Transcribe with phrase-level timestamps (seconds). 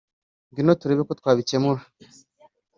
[0.49, 1.81] Ngwino turebe ko twabikemura